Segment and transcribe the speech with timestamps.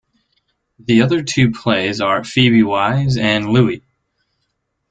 [0.79, 3.83] The other two plays are "Phoebe Wise" and "Louie".